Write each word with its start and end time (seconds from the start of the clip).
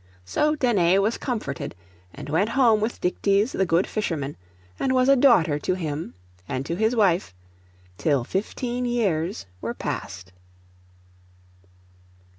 So 0.25 0.55
Danae 0.55 0.97
was 0.97 1.19
comforted, 1.19 1.75
and 2.11 2.27
went 2.27 2.49
home 2.57 2.81
with 2.81 2.99
Dictys 3.01 3.51
the 3.51 3.67
good 3.67 3.85
fisherman, 3.85 4.35
and 4.79 4.95
was 4.95 5.07
a 5.07 5.15
daughter 5.15 5.59
to 5.59 5.75
him 5.75 6.15
and 6.49 6.65
to 6.65 6.73
his 6.75 6.95
wife, 6.95 7.35
till 7.99 8.23
fifteen 8.23 8.85
years 8.85 9.45
were 9.61 9.75
past. 9.75 10.33